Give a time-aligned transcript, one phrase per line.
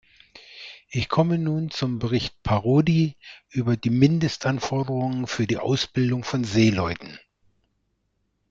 [0.89, 3.15] Ich komme nun zum Bericht Parodi
[3.51, 7.19] über die Mindestanforderungen für die Ausbildung von Seeleuten.